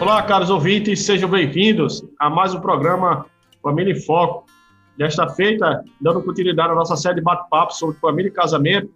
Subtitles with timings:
[0.00, 3.26] Olá, caros ouvintes, sejam bem-vindos a mais um programa
[3.60, 4.46] Família em Foco.
[4.96, 8.94] Desta feita, dando continuidade à nossa série de bate-papo sobre família e casamento,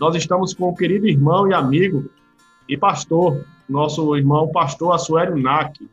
[0.00, 2.10] nós estamos com o querido irmão e amigo
[2.68, 5.88] e pastor, nosso irmão pastor Assuério Nack.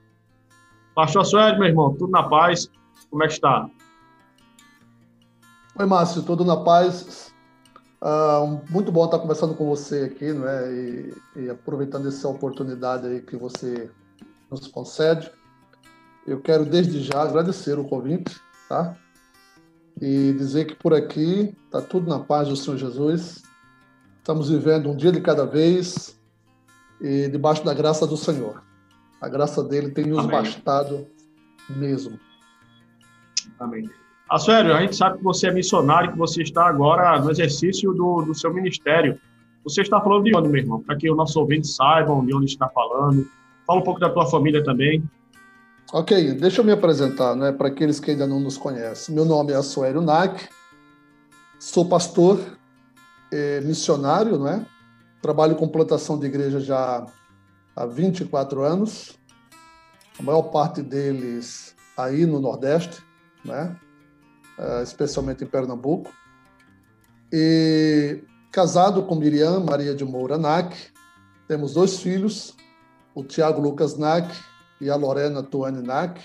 [0.95, 2.67] Pastor Assuério, meu irmão, tudo na paz?
[3.11, 3.69] Como é que está?
[5.77, 7.31] Oi, Márcio, tudo na paz.
[8.01, 10.73] Uh, muito bom estar conversando com você aqui, não é?
[10.73, 13.91] E, e aproveitando essa oportunidade aí que você
[14.49, 15.29] nos concede.
[16.25, 18.35] Eu quero desde já agradecer o convite,
[18.67, 18.95] tá?
[19.99, 23.41] E dizer que por aqui está tudo na paz do Senhor Jesus.
[24.17, 26.19] Estamos vivendo um dia de cada vez
[27.01, 28.61] e debaixo da graça do Senhor.
[29.21, 30.31] A graça dele tem nos Amém.
[30.31, 31.07] bastado
[31.69, 32.19] mesmo.
[33.59, 33.89] Amém.
[34.37, 38.23] Sério, a gente sabe que você é missionário, que você está agora no exercício do,
[38.23, 39.17] do seu ministério.
[39.63, 40.81] Você está falando de onde, meu irmão?
[40.81, 43.25] Para que os nossos ouvintes saibam de onde está falando.
[43.67, 45.03] Fala um pouco da tua família também.
[45.91, 49.13] Ok, deixa eu me apresentar, né, para aqueles que ainda não nos conhecem.
[49.13, 50.47] Meu nome é Assuério Nack,
[51.59, 52.39] sou pastor,
[53.31, 54.65] é, missionário, né?
[55.21, 57.05] Trabalho com plantação de igreja já
[57.75, 59.17] há 24 anos,
[60.17, 63.03] a maior parte deles aí no Nordeste,
[63.43, 63.75] né?
[64.57, 66.09] É, especialmente em Pernambuco.
[67.33, 70.75] E casado com Miriam Maria de Moura Nack,
[71.47, 72.55] temos dois filhos,
[73.17, 74.31] o Tiago Lucas Nack
[74.79, 76.21] e a Lorena Tuane Nack.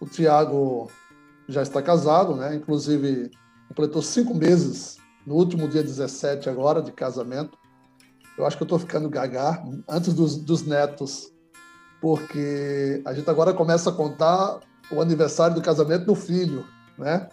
[0.00, 0.88] O Tiago
[1.48, 2.54] já está casado, né?
[2.54, 3.28] Inclusive
[3.66, 7.58] completou cinco meses no último dia 17 agora de casamento.
[8.38, 11.32] Eu acho que eu estou ficando gaga antes dos, dos netos,
[12.00, 14.60] porque a gente agora começa a contar
[14.92, 16.64] o aniversário do casamento do filho,
[16.96, 17.28] né?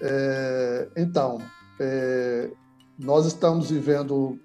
[0.00, 1.36] É, então,
[1.78, 2.50] é,
[2.98, 4.40] nós estamos vivendo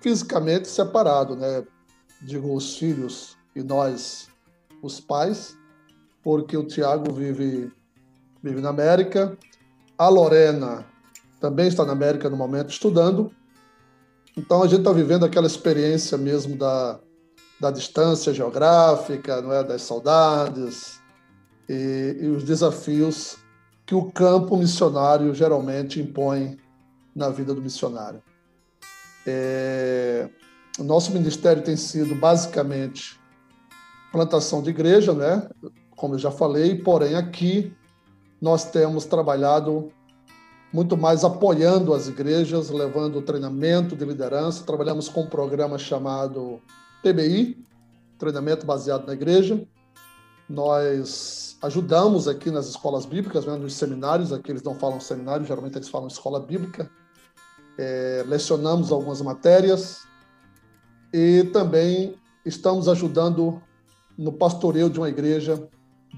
[0.00, 1.64] fisicamente separado, né?
[2.22, 4.28] Digo, os filhos e nós,
[4.82, 5.56] os pais,
[6.22, 7.72] porque o Tiago vive,
[8.42, 9.36] vive na América,
[9.96, 10.86] a Lorena
[11.40, 13.30] também está na América no momento estudando.
[14.36, 17.00] Então a gente está vivendo aquela experiência mesmo da,
[17.58, 21.00] da distância geográfica, não é, das saudades
[21.68, 23.36] e, e os desafios
[23.86, 26.56] que o campo missionário geralmente impõe
[27.14, 28.22] na vida do missionário.
[29.26, 30.28] É,
[30.78, 33.20] o nosso ministério tem sido basicamente
[34.12, 35.48] plantação de igreja, né?
[35.90, 37.72] Como eu já falei, porém aqui
[38.40, 39.92] nós temos trabalhado
[40.72, 44.64] muito mais apoiando as igrejas, levando treinamento de liderança.
[44.64, 46.60] Trabalhamos com um programa chamado
[47.02, 47.62] TBI,
[48.18, 49.62] treinamento baseado na igreja.
[50.48, 55.76] Nós ajudamos aqui nas escolas bíblicas, né, nos seminários, aqui eles não falam seminário, geralmente
[55.76, 56.90] eles falam escola bíblica
[57.80, 60.02] é, lecionamos algumas matérias
[61.14, 62.14] e também
[62.44, 63.62] estamos ajudando
[64.18, 65.66] no pastoreio de uma igreja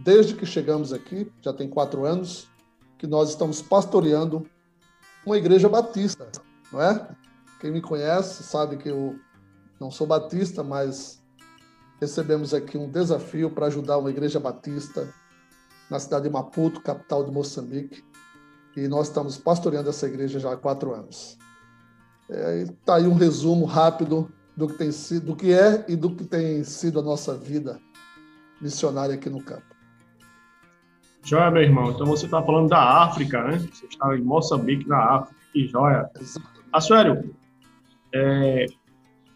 [0.02, 2.48] desde que chegamos aqui, já tem quatro anos,
[2.98, 4.44] que nós estamos pastoreando
[5.24, 6.26] uma igreja batista,
[6.72, 7.08] não é?
[7.60, 9.14] Quem me conhece sabe que eu
[9.78, 11.22] não sou batista, mas
[12.00, 15.08] recebemos aqui um desafio para ajudar uma igreja batista
[15.88, 18.02] na cidade de Maputo, capital de Moçambique,
[18.76, 21.38] e nós estamos pastoreando essa igreja já há quatro anos.
[22.32, 25.94] Está é, tá aí um resumo rápido do que tem sido, do que é e
[25.94, 27.78] do que tem sido a nossa vida
[28.60, 29.62] missionária aqui no campo.
[31.22, 31.90] Joia, meu irmão.
[31.90, 33.58] Então você está falando da África, né?
[33.72, 35.36] Você está em Moçambique, na África.
[35.52, 36.08] Que joia.
[36.72, 37.34] Assuério,
[38.14, 38.64] é,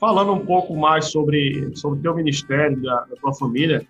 [0.01, 3.87] falando um pouco mais sobre sobre o teu ministério, da, da tua família,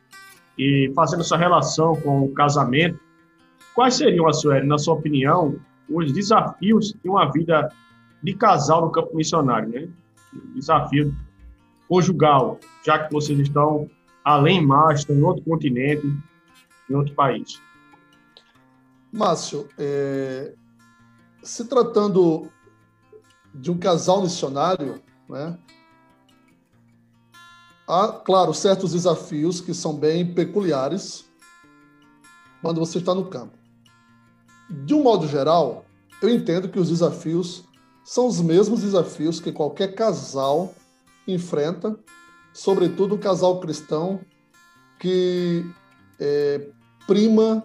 [0.58, 2.98] e fazendo essa relação com o casamento,
[3.72, 5.56] quais seriam, Assuério, na sua opinião,
[5.88, 7.70] os desafios de uma vida
[8.22, 9.88] de casal no campo missionário, né?
[10.54, 11.14] Desafio
[11.88, 13.88] conjugal, já que vocês estão
[14.24, 16.06] além mais, estão em outro continente,
[16.90, 17.60] em outro país.
[19.12, 20.52] Márcio, é,
[21.42, 22.50] se tratando
[23.54, 25.56] de um casal missionário, né,
[27.88, 31.24] há, claro, certos desafios que são bem peculiares
[32.60, 33.56] quando você está no campo.
[34.68, 35.84] De um modo geral,
[36.20, 37.65] eu entendo que os desafios
[38.06, 40.72] são os mesmos desafios que qualquer casal
[41.26, 41.98] enfrenta,
[42.54, 44.20] sobretudo um casal cristão
[45.00, 45.68] que
[46.20, 46.68] é,
[47.04, 47.64] prima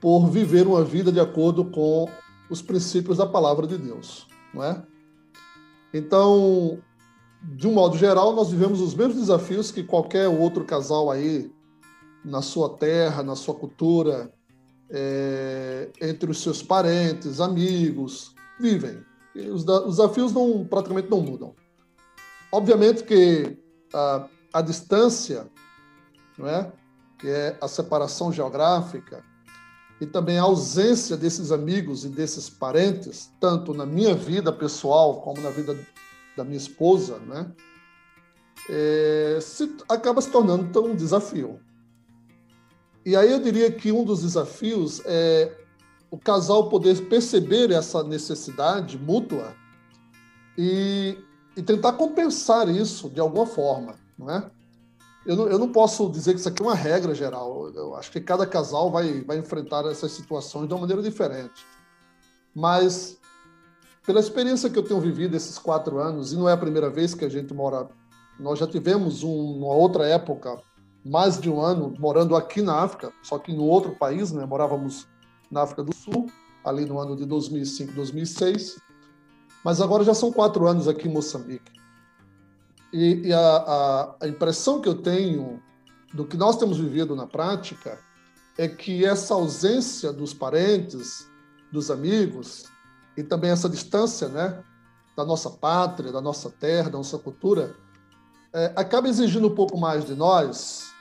[0.00, 2.08] por viver uma vida de acordo com
[2.48, 4.80] os princípios da palavra de Deus, não é?
[5.92, 6.78] Então,
[7.42, 11.52] de um modo geral, nós vivemos os mesmos desafios que qualquer outro casal aí
[12.24, 14.32] na sua terra, na sua cultura,
[14.88, 19.10] é, entre os seus parentes, amigos, vivem.
[19.34, 21.54] Os, os, desafios não, praticamente não mudam.
[22.50, 23.56] Obviamente que
[23.94, 25.50] a, a distância,
[26.36, 26.72] não é?
[27.18, 29.24] que é a separação geográfica,
[30.00, 35.40] e também a ausência desses amigos e desses parentes, tanto na minha vida pessoal como
[35.40, 35.78] na vida
[36.36, 37.52] da minha esposa, né?
[38.68, 41.60] É, se, acaba se tornando um desafio.
[43.06, 45.56] E aí eu diria que um dos desafios é
[46.12, 49.54] o casal poder perceber essa necessidade mútua
[50.58, 51.16] e,
[51.56, 54.50] e tentar compensar isso de alguma forma, não é?
[55.24, 57.70] Eu não, eu não posso dizer que isso aqui é uma regra geral.
[57.70, 61.64] Eu acho que cada casal vai, vai enfrentar essas situações de uma maneira diferente.
[62.54, 63.16] Mas,
[64.04, 67.14] pela experiência que eu tenho vivido esses quatro anos, e não é a primeira vez
[67.14, 67.88] que a gente mora,
[68.38, 70.60] nós já tivemos um, uma outra época,
[71.02, 74.44] mais de um ano, morando aqui na África, só que no outro país, né?
[74.44, 75.06] Morávamos
[75.52, 76.30] na África do Sul,
[76.64, 78.78] ali no ano de 2005, 2006.
[79.62, 81.70] Mas agora já são quatro anos aqui em Moçambique.
[82.92, 85.62] E, e a, a, a impressão que eu tenho
[86.12, 87.98] do que nós temos vivido na prática
[88.58, 91.28] é que essa ausência dos parentes,
[91.70, 92.64] dos amigos,
[93.16, 94.62] e também essa distância né,
[95.16, 97.74] da nossa pátria, da nossa terra, da nossa cultura,
[98.52, 100.92] é, acaba exigindo um pouco mais de nós,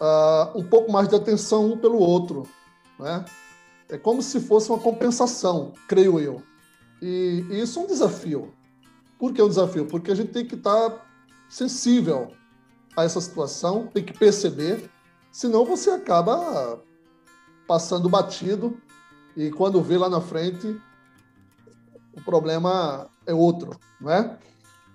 [0.00, 2.48] uh, um pouco mais de atenção um pelo outro.
[2.98, 3.24] Né?
[3.88, 6.42] É como se fosse uma compensação, creio eu.
[7.00, 8.52] E, e isso é um desafio.
[9.18, 9.86] Por que é um desafio?
[9.86, 11.06] Porque a gente tem que estar
[11.48, 12.32] sensível
[12.96, 14.90] a essa situação, tem que perceber,
[15.32, 16.82] senão você acaba
[17.66, 18.76] passando batido
[19.36, 20.80] e quando vê lá na frente
[22.12, 24.38] o problema é outro, não é?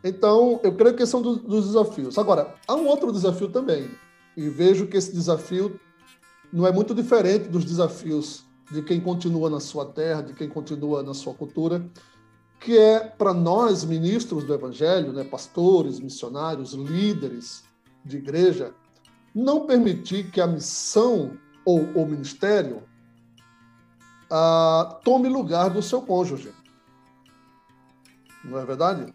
[0.04, 2.18] Então, eu creio que esse é um dos desafios.
[2.18, 3.90] Agora, há um outro desafio também,
[4.36, 5.80] e vejo que esse desafio
[6.52, 11.04] não é muito diferente dos desafios de quem continua na sua terra, de quem continua
[11.04, 11.86] na sua cultura,
[12.60, 17.64] que é para nós, ministros do Evangelho, né, pastores, missionários, líderes
[18.06, 18.74] de igreja,
[19.36, 22.84] não permitir que a missão ou o ministério
[24.30, 26.54] ah, tome lugar do seu cônjuge.
[28.44, 29.14] Não é verdade?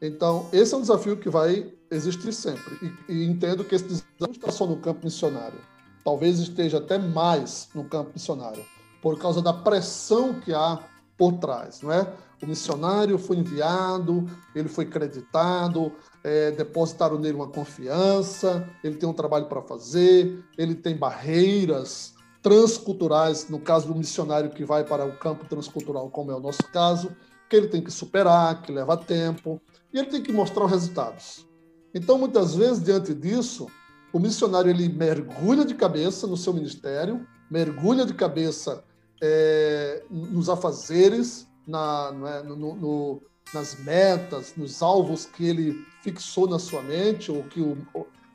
[0.00, 2.94] Então, esse é um desafio que vai existir sempre.
[3.08, 5.58] E, e entendo que esse desafio não está só no campo missionário.
[6.04, 8.64] Talvez esteja até mais no campo missionário,
[9.08, 10.80] por causa da pressão que há
[11.16, 12.12] por trás, não é?
[12.42, 15.90] O missionário foi enviado, ele foi creditado,
[16.22, 22.12] é, depositaram nele uma confiança, ele tem um trabalho para fazer, ele tem barreiras
[22.42, 26.64] transculturais, no caso do missionário que vai para o campo transcultural, como é o nosso
[26.70, 27.10] caso,
[27.48, 29.58] que ele tem que superar, que leva tempo,
[29.90, 31.48] e ele tem que mostrar os resultados.
[31.94, 33.68] Então, muitas vezes, diante disso,
[34.12, 38.84] o missionário ele mergulha de cabeça no seu ministério, mergulha de cabeça
[39.20, 46.58] é, nos afazeres, na, é, no, no, nas metas, nos alvos que ele fixou na
[46.58, 47.76] sua mente, ou que o,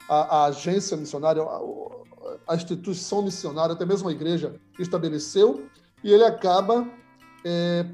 [0.10, 1.62] a, a, agência missionária, a,
[2.48, 5.68] a, instituição missionária, até mesmo a igreja estabeleceu,
[6.04, 6.88] e ele acaba
[7.46, 7.86] é,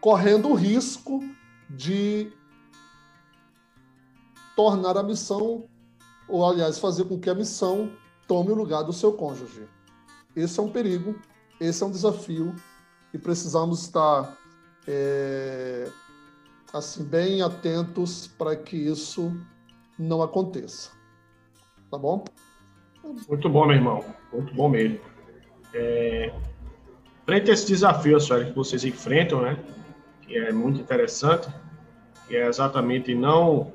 [0.00, 1.20] correndo o risco
[1.68, 2.32] de
[4.54, 5.64] tornar a missão,
[6.28, 7.90] ou aliás, fazer com que a missão
[8.26, 9.68] tome o lugar do seu cônjuge.
[10.34, 11.16] Esse é um perigo
[11.60, 12.54] esse é um desafio
[13.12, 14.36] e precisamos estar
[14.86, 15.88] é,
[16.72, 19.32] assim bem atentos para que isso
[19.98, 20.90] não aconteça.
[21.90, 22.24] Tá bom?
[23.28, 24.04] Muito bom, meu irmão.
[24.32, 24.98] Muito bom mesmo.
[25.72, 26.32] É,
[27.24, 29.58] frente a esse desafio, senhora, que vocês enfrentam, né?
[30.22, 31.48] Que é muito interessante,
[32.26, 33.72] que é exatamente não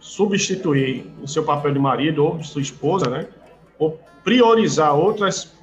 [0.00, 3.28] substituir o seu papel de marido ou de sua esposa, né?
[3.78, 5.55] Ou priorizar outras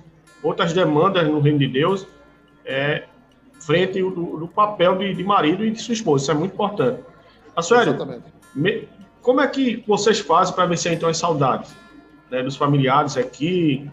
[0.43, 2.05] outras demandas no reino de Deus
[2.65, 3.05] é,
[3.59, 6.23] frente do, do papel de, de, marido e de sua esposa.
[6.23, 7.01] Isso é muito importante.
[7.55, 7.95] A sério,
[8.53, 8.87] me,
[9.21, 11.73] como é que vocês fazem para vencer então as saudades
[12.29, 13.89] né, dos familiares aqui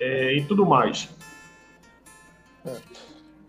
[0.00, 1.08] é, e tudo mais?
[2.64, 3.04] É.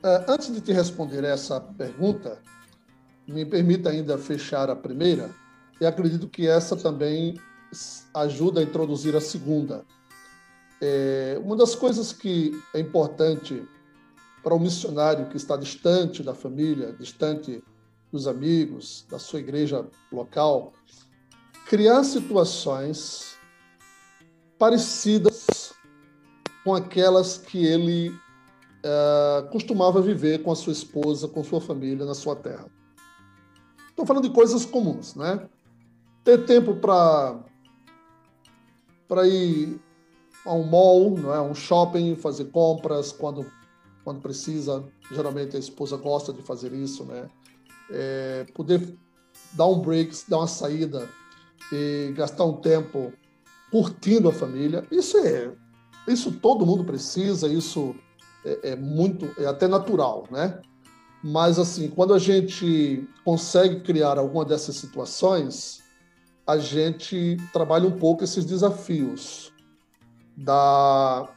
[0.05, 2.37] É, antes de te responder essa pergunta,
[3.27, 5.31] me permita ainda fechar a primeira,
[5.81, 7.39] e acredito que essa também
[8.13, 9.83] ajuda a introduzir a segunda.
[10.81, 13.65] É, uma das coisas que é importante
[14.43, 17.63] para um missionário que está distante da família, distante
[18.11, 20.73] dos amigos, da sua igreja local,
[21.67, 23.37] criar situações
[24.57, 25.73] parecidas
[26.63, 32.13] com aquelas que ele uh, costumava viver com a sua esposa, com sua família na
[32.13, 32.67] sua terra.
[33.89, 35.47] Estou falando de coisas comuns, né?
[36.23, 37.39] Ter tempo para
[39.07, 39.79] para ir
[40.45, 41.41] a um mall, não é?
[41.41, 43.45] um shopping, fazer compras quando
[44.05, 44.85] quando precisa.
[45.11, 47.27] Geralmente a esposa gosta de fazer isso, né?
[47.89, 48.95] É, poder
[49.53, 51.09] dar um break, dar uma saída
[51.71, 53.11] e gastar um tempo
[53.71, 54.85] curtindo a família.
[54.91, 55.51] Isso é,
[56.07, 57.47] isso todo mundo precisa.
[57.47, 57.95] Isso
[58.45, 60.61] é, é muito, é até natural, né?
[61.23, 65.79] Mas assim, quando a gente consegue criar alguma dessas situações,
[66.45, 69.51] a gente trabalha um pouco esses desafios
[70.35, 71.29] da,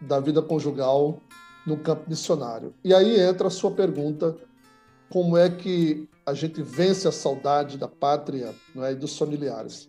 [0.00, 1.20] da vida conjugal
[1.66, 2.74] no campo missionário.
[2.84, 4.36] E aí entra a sua pergunta:
[5.10, 9.88] como é que a gente vence a saudade da pátria é, e dos familiares?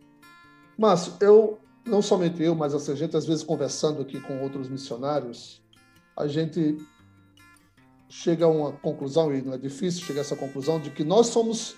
[0.78, 4.68] Mas eu, não somente eu, mas assim, a gente às vezes conversando aqui com outros
[4.68, 5.62] missionários,
[6.18, 6.78] a gente
[8.10, 11.28] chega a uma conclusão, e não é difícil chegar a essa conclusão, de que nós
[11.28, 11.76] somos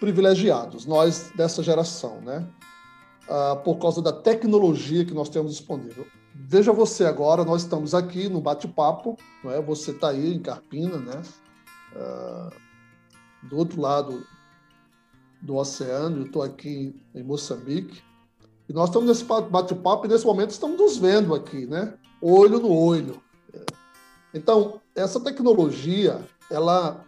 [0.00, 2.46] privilegiados, nós dessa geração, né?
[3.28, 6.06] Ah, por causa da tecnologia que nós temos disponível.
[6.32, 9.60] Veja você agora, nós estamos aqui no bate-papo, não é?
[9.60, 11.22] Você está aí em Carpina, né?
[11.96, 14.24] Uh, do outro lado
[15.42, 18.00] do oceano, eu estou aqui em Moçambique.
[18.68, 21.94] E nós estamos nesse bate-papo e nesse momento estamos nos vendo aqui, né?
[22.20, 23.20] Olho no olho.
[24.32, 27.04] Então, essa tecnologia, ela,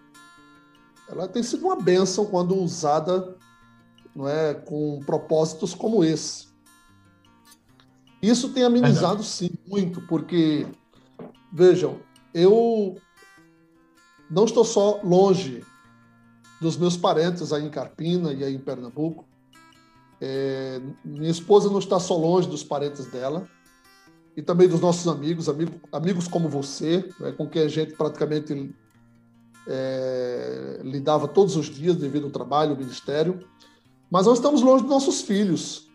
[1.08, 3.36] ela tem sido uma benção quando usada
[4.14, 6.48] não é, com propósitos como esse.
[8.20, 10.66] Isso tem amenizado, sim, muito, porque,
[11.52, 12.00] vejam,
[12.34, 12.96] eu
[14.30, 15.64] não estou só longe
[16.60, 19.24] dos meus parentes aí em Carpina e aí em Pernambuco.
[20.20, 23.48] É, minha esposa não está só longe dos parentes dela
[24.36, 28.74] e também dos nossos amigos, amigo, amigos como você, né, com quem a gente praticamente
[29.66, 33.46] é, lidava todos os dias devido ao trabalho, ao ministério.
[34.10, 35.88] Mas nós estamos longe dos nossos filhos,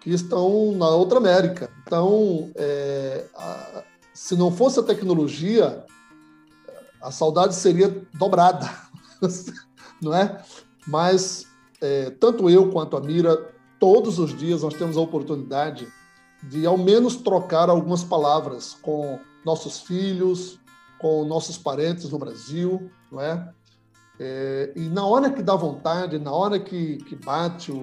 [0.00, 1.70] que estão na outra América.
[1.82, 5.84] Então, é, a, se não fosse a tecnologia,
[7.00, 8.68] a saudade seria dobrada,
[10.00, 10.42] não é?
[10.86, 11.46] Mas
[11.80, 13.36] é, tanto eu quanto a Mira,
[13.78, 15.86] todos os dias nós temos a oportunidade
[16.42, 20.58] de ao menos trocar algumas palavras com nossos filhos,
[20.98, 23.52] com nossos parentes no Brasil, não é?
[24.18, 27.82] É e na hora que dá vontade, na hora que, que bate o,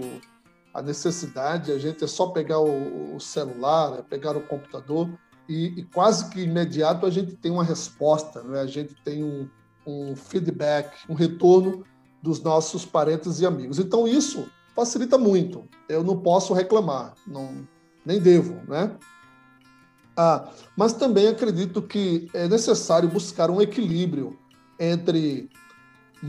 [0.74, 5.10] a necessidade, a gente é só pegar o, o celular, é pegar o computador
[5.48, 8.60] e, e, quase que imediato a gente tem uma resposta, né?
[8.60, 9.48] a gente tem um,
[9.86, 11.86] um feedback, um retorno
[12.22, 13.80] dos nossos parentes e amigos.
[13.80, 15.64] Então isso facilita muito.
[15.88, 17.66] Eu não posso reclamar, não,
[18.06, 18.98] nem devo, né?
[20.18, 24.38] Ah, mas também acredito que é necessário buscar um equilíbrio
[24.80, 25.50] entre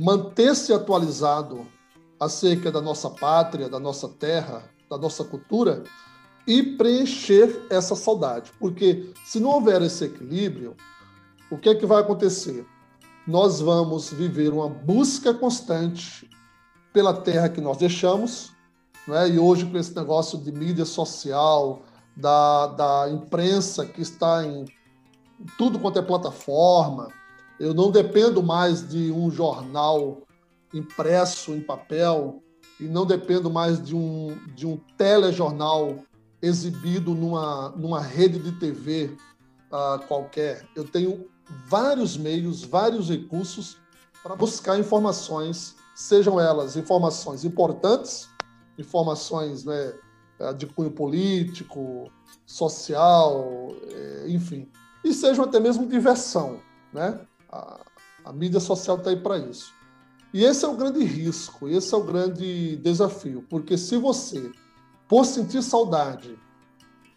[0.00, 1.66] manter-se atualizado
[2.18, 5.82] acerca da nossa pátria, da nossa terra, da nossa cultura
[6.46, 8.52] e preencher essa saudade.
[8.58, 10.76] Porque se não houver esse equilíbrio,
[11.50, 12.66] o que é que vai acontecer?
[13.26, 16.28] Nós vamos viver uma busca constante
[16.92, 18.52] pela terra que nós deixamos,
[19.06, 19.28] né?
[19.28, 21.82] e hoje com esse negócio de mídia social,
[22.16, 24.64] da, da imprensa que está em
[25.58, 27.08] tudo quanto é plataforma,
[27.58, 30.22] eu não dependo mais de um jornal
[30.72, 32.42] impresso em papel
[32.78, 35.96] e não dependo mais de um, de um telejornal
[36.42, 39.16] exibido numa, numa rede de TV
[39.72, 40.66] uh, ah, qualquer.
[40.76, 41.26] Eu tenho
[41.66, 43.78] vários meios, vários recursos
[44.22, 48.28] para buscar informações, sejam elas informações importantes,
[48.78, 49.94] informações né,
[50.40, 52.10] ah, de cunho político,
[52.44, 54.68] social, eh, enfim,
[55.02, 56.60] e sejam até mesmo diversão.
[56.92, 57.18] Né?
[57.50, 57.80] A,
[58.24, 59.72] a mídia social está aí para isso.
[60.32, 64.50] E esse é o grande risco, esse é o grande desafio, porque se você,
[65.08, 66.38] por sentir saudade,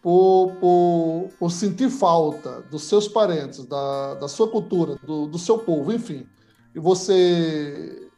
[0.02, 5.60] por, por, por sentir falta dos seus parentes, da, da sua cultura, do, do seu
[5.60, 6.26] povo, enfim,
[6.74, 8.10] e você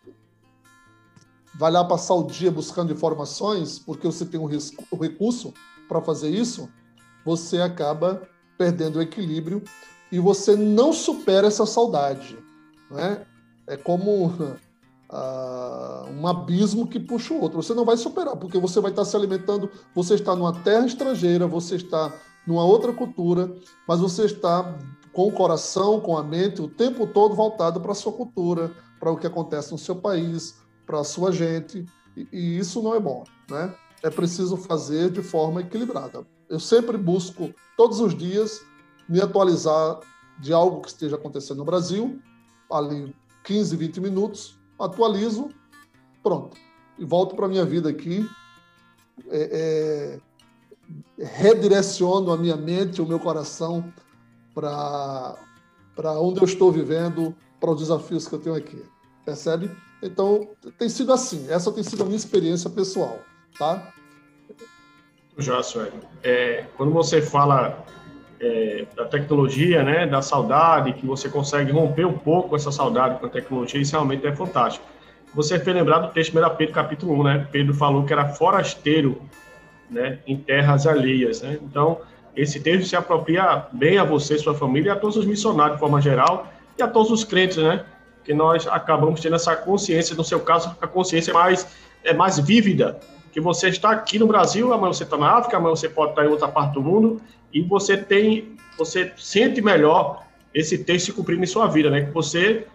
[1.55, 5.53] vai lá passar o dia buscando informações, porque você tem o, risco, o recurso
[5.87, 6.69] para fazer isso,
[7.25, 8.21] você acaba
[8.57, 9.63] perdendo o equilíbrio
[10.11, 12.37] e você não supera essa saudade.
[12.89, 13.25] Né?
[13.67, 14.57] É como uh,
[16.11, 17.61] um abismo que puxa o outro.
[17.61, 21.47] Você não vai superar, porque você vai estar se alimentando, você está numa terra estrangeira,
[21.47, 22.13] você está
[22.45, 23.55] numa outra cultura,
[23.87, 24.77] mas você está
[25.13, 29.11] com o coração, com a mente, o tempo todo voltado para a sua cultura, para
[29.11, 32.99] o que acontece no seu país, para a sua gente, e, e isso não é
[32.99, 33.73] bom, né?
[34.03, 36.25] É preciso fazer de forma equilibrada.
[36.49, 38.61] Eu sempre busco, todos os dias,
[39.11, 39.99] me atualizar
[40.39, 42.17] de algo que esteja acontecendo no Brasil,
[42.71, 43.13] ali
[43.43, 45.49] 15, 20 minutos, atualizo,
[46.23, 46.55] pronto.
[46.97, 48.25] E volto para a minha vida aqui,
[49.29, 50.19] é,
[51.19, 53.93] é, redireciono a minha mente, o meu coração
[54.53, 55.35] para
[56.19, 58.81] onde eu estou vivendo, para os desafios que eu tenho aqui.
[59.25, 59.69] Percebe?
[60.01, 60.47] Então,
[60.79, 61.47] tem sido assim.
[61.49, 63.19] Essa tem sido a minha experiência pessoal,
[63.59, 63.93] tá?
[65.37, 65.99] Já, Sueli.
[66.23, 67.85] É, quando você fala
[68.41, 73.27] é, da tecnologia, né, da saudade, que você consegue romper um pouco essa saudade com
[73.27, 74.85] a tecnologia, isso realmente é fantástico.
[75.33, 77.47] Você fez lembrar do texto 1 Pedro, capítulo 1, né?
[77.51, 79.21] Pedro falou que era forasteiro
[79.89, 81.57] né, em terras alheias, né?
[81.61, 82.01] Então,
[82.35, 85.79] esse texto se apropria bem a você, sua família e a todos os missionários de
[85.79, 87.85] forma geral e a todos os crentes, né?
[88.25, 91.65] Que nós acabamos tendo essa consciência, no seu caso, a consciência mais,
[92.03, 92.99] é mais vívida,
[93.31, 96.25] que você está aqui no Brasil, amanhã você está na África, amanhã você pode estar
[96.25, 97.21] em outra parte do mundo,
[97.53, 100.23] e você tem, você sente melhor
[100.53, 102.01] esse texto se cumprindo em sua vida, né?
[102.01, 102.67] Que você,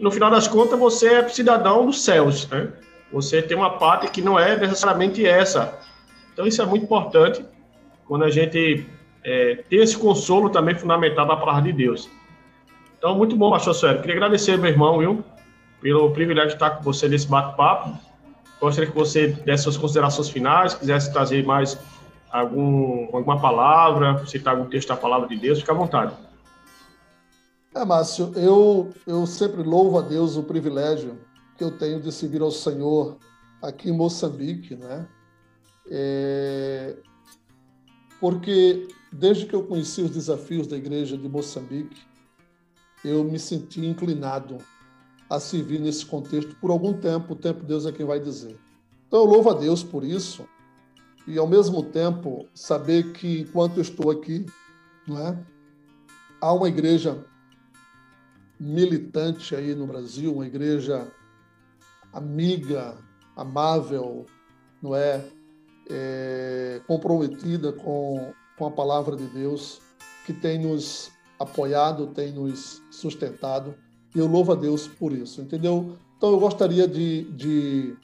[0.00, 2.72] no final das contas, você é cidadão dos céus, né?
[3.12, 5.78] Você tem uma pátria que não é necessariamente essa.
[6.32, 7.44] Então isso é muito importante
[8.06, 8.86] quando a gente
[9.22, 12.08] é, tem esse consolo também fundamental da palavra de Deus.
[12.98, 14.00] Então, muito bom, pastor Sérgio.
[14.00, 15.24] Queria agradecer, meu irmão, viu,
[15.80, 17.98] pelo privilégio de estar com você nesse bate-papo.
[18.64, 21.78] Gostaria que você desse suas considerações finais, quisesse trazer mais
[22.30, 26.14] algum, alguma palavra, citar algum texto da palavra de Deus, fique à vontade.
[27.74, 31.18] É, Márcio, eu, eu sempre louvo a Deus o privilégio
[31.58, 33.18] que eu tenho de servir ao Senhor
[33.60, 35.06] aqui em Moçambique, né?
[35.90, 36.96] É,
[38.18, 42.00] porque desde que eu conheci os desafios da igreja de Moçambique,
[43.04, 44.56] eu me senti inclinado
[45.28, 48.58] a servir nesse contexto por algum tempo, o tempo Deus é quem vai dizer.
[49.06, 50.46] Então eu louvo a Deus por isso,
[51.26, 54.44] e ao mesmo tempo saber que enquanto eu estou aqui,
[55.06, 55.38] não é?
[56.40, 57.24] Há uma igreja
[58.60, 61.10] militante aí no Brasil, uma igreja
[62.12, 62.96] amiga,
[63.36, 64.26] amável,
[64.82, 65.24] não é?
[65.90, 69.80] é comprometida com, com a palavra de Deus,
[70.26, 73.74] que tem nos apoiado, tem nos sustentado,
[74.14, 75.96] e eu louvo a Deus por isso, entendeu?
[76.16, 77.96] Então eu gostaria de, de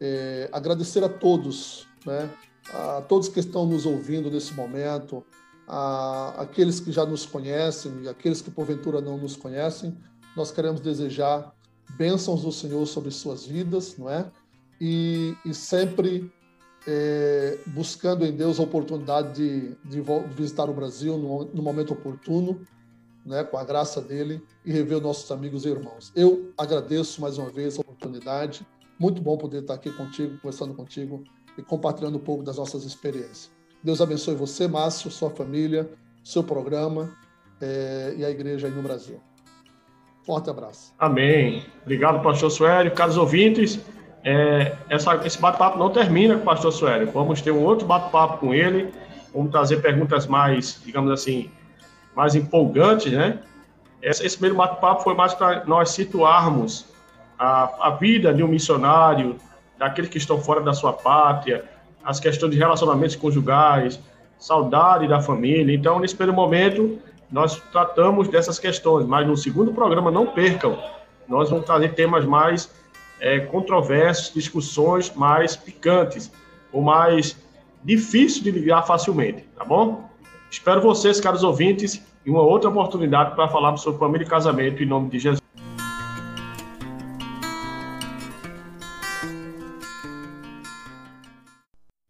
[0.00, 2.28] é, agradecer a todos, né?
[2.72, 5.24] a todos que estão nos ouvindo nesse momento,
[5.68, 9.96] a aqueles que já nos conhecem e aqueles que porventura não nos conhecem,
[10.36, 11.52] nós queremos desejar
[11.96, 14.30] bênçãos do Senhor sobre suas vidas, não é?
[14.80, 16.30] E, e sempre
[16.86, 20.02] é, buscando em Deus a oportunidade de, de
[20.34, 22.60] visitar o Brasil no, no, momento oportuno,
[23.26, 26.12] né, com a graça dele, e rever nossos amigos e irmãos.
[26.14, 28.64] Eu agradeço mais uma vez a oportunidade.
[28.98, 31.24] Muito bom poder estar aqui contigo, conversando contigo
[31.58, 33.50] e compartilhando um pouco das nossas experiências.
[33.82, 35.90] Deus abençoe você, Márcio, sua família,
[36.24, 37.12] seu programa
[37.60, 39.20] é, e a igreja aí no Brasil.
[40.24, 40.92] Forte abraço.
[40.98, 41.64] Amém.
[41.82, 42.92] Obrigado, pastor Suélio.
[42.92, 43.78] Caros ouvintes,
[44.24, 47.10] é, essa, esse bate-papo não termina com o pastor Suélio.
[47.12, 48.92] Vamos ter um outro bate-papo com ele.
[49.32, 51.50] Vamos trazer perguntas mais, digamos assim,
[52.16, 53.38] mais empolgantes, né?
[54.02, 56.86] Esse, primeiro bate-papo foi mais para nós situarmos
[57.38, 59.36] a, a vida de um missionário,
[59.78, 61.64] daqueles que estão fora da sua pátria,
[62.02, 64.00] as questões de relacionamentos conjugais,
[64.38, 65.74] saudade da família.
[65.74, 66.98] Então, nesse primeiro momento,
[67.30, 70.78] nós tratamos dessas questões, mas no segundo programa, não percam,
[71.28, 72.70] nós vamos trazer temas mais
[73.20, 76.30] é, controversos, discussões mais picantes,
[76.72, 77.36] ou mais
[77.82, 80.08] difíceis de ligar facilmente, tá bom?
[80.50, 84.86] Espero vocês, caros ouvintes, em uma outra oportunidade para falar sobre família e casamento, em
[84.86, 85.45] nome de Jesus.